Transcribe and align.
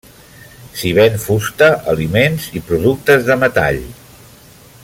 S'hi 0.79 0.93
ven 0.99 1.19
fusta, 1.25 1.67
aliments 1.93 2.49
i 2.61 2.65
productes 2.71 3.29
de 3.29 3.39
metall. 3.45 3.83